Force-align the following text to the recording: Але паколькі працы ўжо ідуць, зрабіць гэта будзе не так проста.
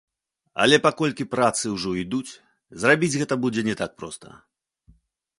Але 0.63 0.77
паколькі 0.85 1.25
працы 1.33 1.65
ўжо 1.75 1.91
ідуць, 2.03 2.31
зрабіць 2.83 3.13
гэта 3.19 3.33
будзе 3.43 3.61
не 3.69 3.75
так 3.83 3.91
проста. 3.99 4.29